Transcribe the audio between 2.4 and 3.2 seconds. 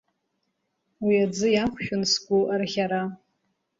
арӷьара.